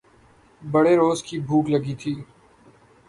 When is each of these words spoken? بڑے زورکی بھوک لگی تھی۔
بڑے 0.61 0.93
زورکی 0.99 1.35
بھوک 1.47 1.65
لگی 1.73 1.95
تھی۔ 2.01 2.13